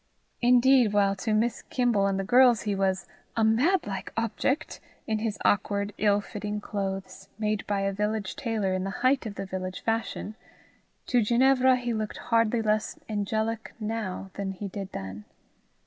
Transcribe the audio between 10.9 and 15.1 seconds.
to Ginevra he looked hardly less angelic now than he did